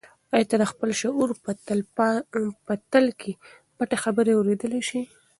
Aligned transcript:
آیا 0.33 0.45
ته 0.49 0.55
د 0.59 0.63
خپل 0.71 0.89
شعور 1.01 1.29
په 2.65 2.73
تل 2.91 3.05
کې 3.21 3.31
پټې 3.77 3.97
خبرې 4.03 4.31
اورېدلی 4.35 4.81
شې؟ 4.89 5.01